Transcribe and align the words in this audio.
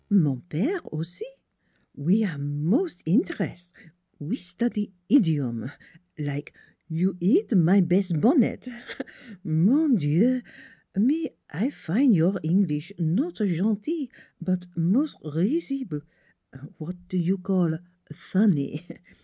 "Mon 0.09 0.41
pere, 0.49 0.81
aussi. 0.91 1.27
We 1.93 2.23
are 2.23 2.39
mos' 2.39 2.97
interes'. 3.05 3.71
We 4.17 4.35
study 4.37 4.91
idiome 5.11 5.71
like' 6.17 6.55
you 6.99 7.17
eat 7.19 7.55
my 7.55 7.81
bes' 7.81 8.11
bonnet.'... 8.11 8.67
Mon 9.43 9.93
Dieu! 9.97 10.41
me 10.95 11.29
I 11.51 11.69
fin' 11.69 12.15
your 12.15 12.39
Englis' 12.43 12.93
not 12.99 13.35
gentil, 13.35 14.07
but 14.41 14.65
mos' 14.75 15.13
risible^ 15.17 16.01
w'at 16.79 16.95
you 17.13 17.37
call 17.37 17.77
fon 18.11 18.53
ny. 18.53 18.83